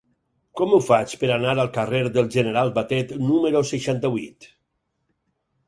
[0.61, 4.51] Com ho faig per anar al carrer del General Batet número seixanta-vuit?